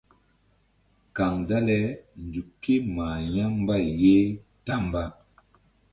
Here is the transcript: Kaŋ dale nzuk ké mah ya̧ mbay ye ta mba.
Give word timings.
Kaŋ 1.15 1.33
dale 1.49 1.77
nzuk 2.23 2.49
ké 2.63 2.73
mah 2.95 3.17
ya̧ 3.35 3.45
mbay 3.61 3.85
ye 4.01 4.15
ta 4.65 4.73
mba. 4.85 5.03